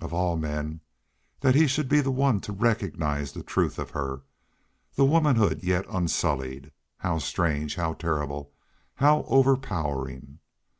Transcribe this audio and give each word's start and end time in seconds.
Of 0.00 0.14
all 0.14 0.36
men, 0.36 0.80
that 1.40 1.56
he 1.56 1.66
should 1.66 1.88
be 1.88 2.00
the 2.00 2.12
one 2.12 2.40
to 2.42 2.52
recognize 2.52 3.32
the 3.32 3.42
truth 3.42 3.80
of 3.80 3.90
her, 3.90 4.22
the 4.94 5.04
womanhood 5.04 5.64
yet 5.64 5.84
unsullied 5.90 6.70
how 6.98 7.18
strange, 7.18 7.74
how 7.74 7.94
terrible, 7.94 8.52
how 8.94 9.24
overpowering! 9.26 10.38